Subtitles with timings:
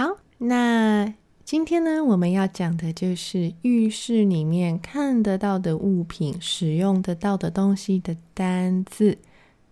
[0.00, 1.12] 好，那
[1.44, 9.18] 今天呢，我们要讲的就是浴室里面看得到的物品、使用得到的东西的单字。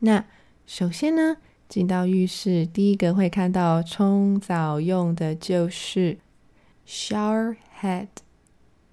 [0.01, 0.27] 那
[0.67, 6.19] 首先呢，进到浴室，第一个会看到冲澡用的就是
[6.87, 8.09] shower head。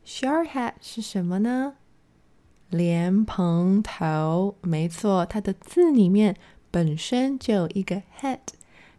[0.05, 1.73] shower head 是什么呢？
[2.69, 6.37] 莲蓬头，没错，它的字里面
[6.71, 8.39] 本身就有一个 head。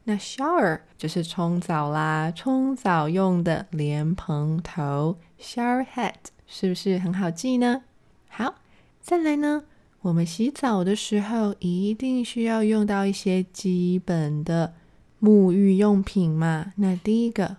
[0.09, 6.15] 那 shower 就是冲澡啦，冲澡用的莲蓬头 shower head
[6.47, 7.83] 是不是很好记呢？
[8.29, 8.55] 好，
[9.01, 9.65] 再来呢，
[10.03, 14.75] 我们洗澡的时候一定需要用到一些基本的
[15.21, 16.73] 沐浴用品嘛。
[16.77, 17.57] 那第一个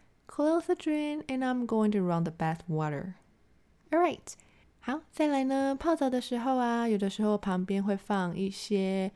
[0.30, 3.14] Close the drain, and I'm going to run the bath water.
[3.90, 4.34] All right.
[4.80, 5.74] 好，再来呢。
[5.74, 9.10] 泡澡的时候啊，有的时候旁边会放一些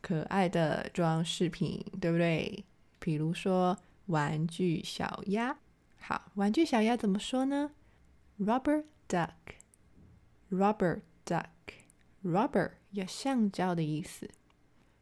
[0.00, 2.64] 可爱的装饰品，对不对？
[2.98, 3.76] 比如说
[4.06, 5.58] 玩具小鸭。
[5.98, 7.70] 好，玩具小鸭怎么说呢？
[8.38, 9.28] Rubber duck,
[10.50, 11.46] rubber duck,
[12.24, 14.28] rubber 有橡胶的意思。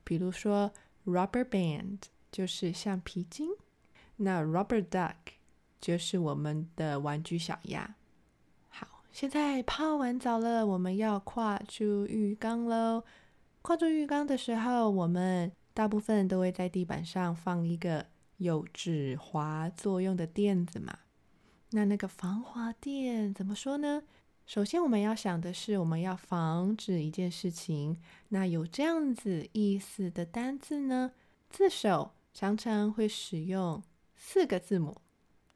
[0.05, 0.73] 比如说
[1.07, 2.01] rubber band
[2.31, 3.49] 就是橡皮筋。
[4.17, 5.15] 那 rubber duck
[5.86, 7.96] 就是我们的玩具小鸭。
[8.70, 13.04] 好，现在泡完澡了，我们要跨出浴缸喽。
[13.62, 20.98] 跨出浴缸的时候，我们大部分都会在地板上放一个有止滑作用的垫子嘛。
[21.70, 24.02] 那那个防滑垫怎么说呢？
[24.48, 28.02] 首先我们要想的是，我们要防止一件事情。
[28.30, 31.12] 那有这样子意思的单字呢？
[31.52, 33.84] 字首常常会使用
[34.16, 34.98] 四个字母。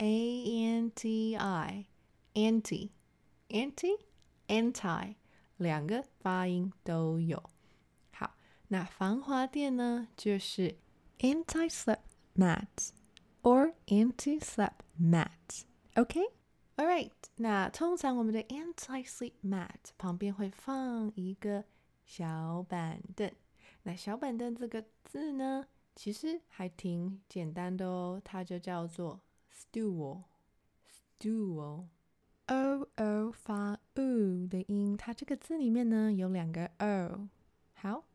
[0.02, 1.88] A N T I,
[2.34, 2.92] anti,
[3.50, 3.98] anti,
[4.48, 5.16] anti
[5.58, 7.44] 两个发音都有。
[8.14, 8.36] 好，
[8.70, 10.78] 那防滑垫呢，就是
[11.20, 12.00] anti-slip
[12.38, 12.92] mat
[13.44, 15.64] or anti-slip mat。
[15.96, 17.12] OK，All right。
[17.36, 21.66] 那通常我们的 anti-slip mat 旁边会放一个
[22.06, 23.30] 小板凳。
[23.84, 29.20] 那小板凳这个字呢，其实还挺简单的哦，它就叫做
[29.60, 30.24] stool。
[31.20, 37.28] stool，o o 发 u 的音，它这个字里面呢有两个 o。
[37.74, 38.06] 好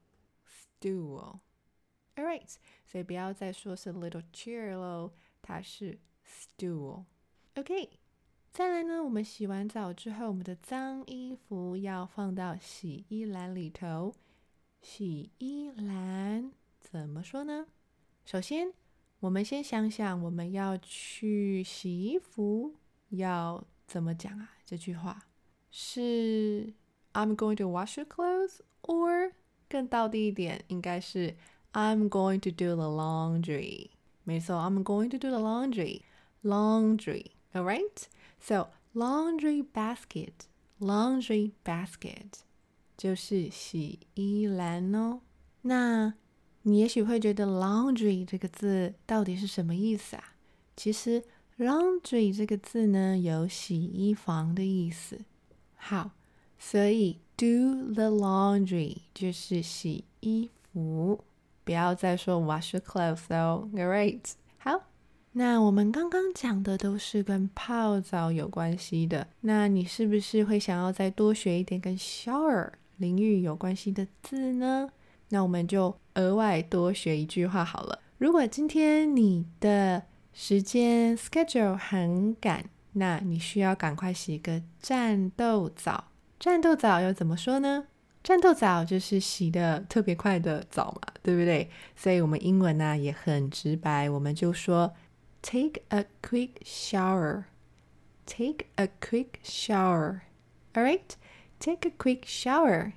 [0.81, 1.41] ，stool，all
[2.17, 2.55] right，
[2.87, 5.13] 所以不要再说是 little chair 喽，
[5.43, 7.05] 它是 stool。
[7.57, 7.91] OK，
[8.51, 14.15] 再来呢，我们洗完澡之后，我们的脏衣服要放到洗衣篮里头。
[14.81, 17.67] 洗衣篮怎么说呢？
[18.25, 18.73] 首先，
[19.25, 22.75] 我们先想想我们要去洗衣服。
[23.09, 24.51] 要怎么讲啊？
[24.67, 25.19] 这句话
[25.71, 26.75] 是
[27.15, 29.33] I'm going to wash your clothes，or
[29.67, 31.35] 更到底一点，应该是
[31.73, 33.89] I'm going to do the laundry。
[34.25, 36.03] 没错，I'm going to do the laundry。
[36.43, 37.29] Laundry。
[37.55, 38.03] All right。
[38.39, 40.33] So laundry basket。
[40.81, 42.41] Laundry basket
[42.99, 45.21] 就是洗衣篮哦。
[45.63, 46.13] 那
[46.65, 50.35] 你也许会觉得 laundry 这个字到底是什么意思啊？
[50.77, 51.23] 其实
[51.57, 55.21] Laundry 这个字呢，有洗衣房的意思。
[55.77, 56.11] 好，
[56.59, 61.23] 所以 do the laundry 就是洗衣服，
[61.63, 63.69] 不要再说 wash your clothes 哦。
[63.73, 64.83] Great，好，
[65.31, 69.29] 那我们刚刚讲的都是跟泡澡有关系的。
[69.43, 74.91] 那你是不是会想要再多学一点跟 shower 淋浴有关系的字呢？
[75.35, 77.99] 那我们就额外多学一句话好了。
[78.19, 80.01] 如果今天你的
[80.33, 86.13] 时间 schedule 很赶，那你需要赶快洗个战斗澡。
[86.39, 87.89] 战斗澡又怎么说呢？
[88.23, 91.69] 战斗澡就是洗的特别快的澡嘛，对不对？
[91.97, 94.95] 所以我们英文呢也很直白，我们就说
[95.43, 97.43] take a quick shower。
[98.25, 100.21] take a quick shower。
[100.75, 102.93] All right，take a quick shower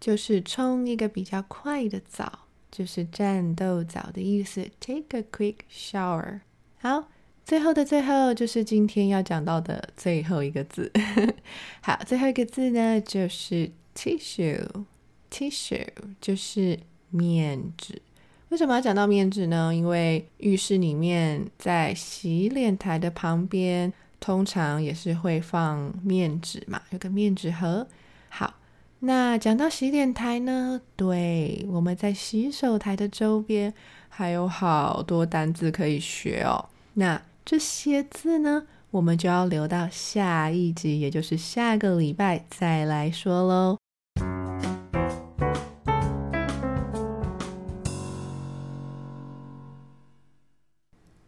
[0.00, 4.66] 就是冲一个比较快的澡，就是战斗澡的意思。
[4.80, 6.40] take a quick shower。
[6.78, 7.08] 好，
[7.44, 10.90] 最后的最后就是今天要讲到的最后一个字。
[11.82, 15.86] 好，最后一个字呢就是 tissue，tissue
[16.20, 16.80] 就是
[17.10, 18.00] 面纸。
[18.48, 19.72] 为什么要讲到面纸呢？
[19.74, 27.86] 因为浴室里面在洗脸台的旁边，通常也是会放面纸嘛，有个面纸盒。
[28.28, 28.54] 好，
[29.00, 33.74] 那讲到洗脸台呢，对，我们在洗手台的周边。
[34.12, 36.68] 还有好多单字可以学哦。
[36.94, 43.78] 那这些字呢，我们就要留到下一集，也就是下个礼拜再来说喽。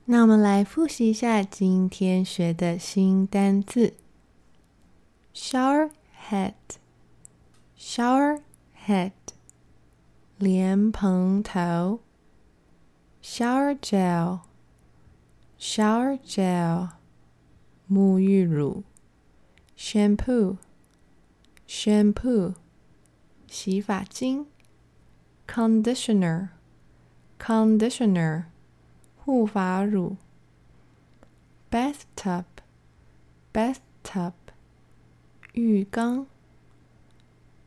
[0.05, 3.95] 那我们来复习一下今天学的新单字
[5.33, 5.89] ：shower
[6.29, 6.53] head
[7.82, 8.42] head，shower
[8.86, 9.12] head，
[10.38, 12.02] 莲蓬头。
[13.30, 14.44] shower gel,
[15.60, 16.92] shower gel,
[17.92, 18.84] 沐浴乳
[19.78, 20.58] shampoo,
[21.68, 22.56] shampoo,
[23.48, 24.48] 洗发精
[25.46, 26.50] conditioner,
[27.38, 28.46] conditioner,
[29.18, 30.16] 护发乳
[31.70, 32.46] bathtub,
[33.52, 34.34] bathtub,
[35.52, 36.28] 浴缸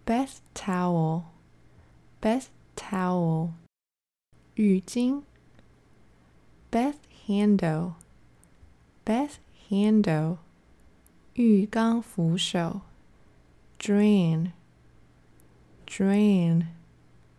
[0.05, 1.25] bath towel,
[2.21, 3.55] bath towel,
[4.55, 5.23] 浴巾
[6.71, 7.95] bath handle,
[9.05, 10.39] bath handle,
[11.35, 12.83] 浴缸扶手，
[13.79, 14.53] drain,
[15.87, 16.67] drain,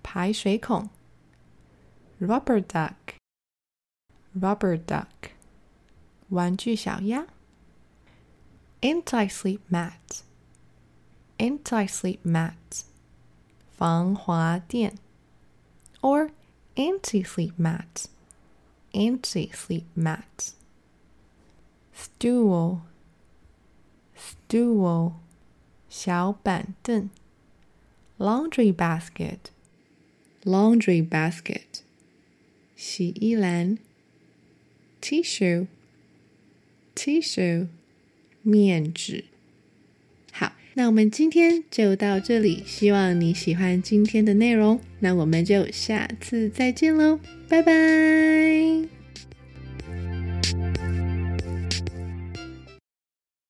[0.02, 0.90] 排水孔，
[2.20, 2.96] rubber duck,
[4.34, 5.32] rubber duck,
[6.30, 7.28] 玩具小鸭，
[8.82, 10.24] anti-sleep mat,
[11.38, 12.84] anti-sleep mat,
[13.78, 14.96] 防滑垫，
[16.02, 16.32] or
[16.76, 20.52] anti-sleep mat。anti-sleep mat,
[21.96, 22.82] stool,
[24.14, 25.14] stool,
[25.88, 27.10] 小板凳
[28.18, 29.50] laundry basket,
[30.44, 31.84] laundry basket,
[32.76, 33.78] 洗衣篮
[35.02, 35.68] tissue,
[36.94, 37.70] tissue,
[38.42, 39.24] 面纸。
[40.79, 44.79] 那我们今天就到这里，希望你喜欢今天的内容。
[45.01, 47.19] 那我们就下次再见喽，
[47.49, 48.96] 拜拜。